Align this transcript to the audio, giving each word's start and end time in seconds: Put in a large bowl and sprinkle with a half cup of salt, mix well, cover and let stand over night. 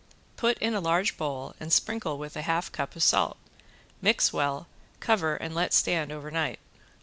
Put 0.35 0.57
in 0.57 0.73
a 0.73 0.79
large 0.81 1.15
bowl 1.15 1.53
and 1.59 1.71
sprinkle 1.71 2.17
with 2.17 2.35
a 2.35 2.41
half 2.41 2.71
cup 2.71 2.95
of 2.95 3.03
salt, 3.03 3.37
mix 4.01 4.33
well, 4.33 4.65
cover 4.99 5.35
and 5.35 5.53
let 5.53 5.73
stand 5.75 6.11
over 6.11 6.31
night. 6.31 6.57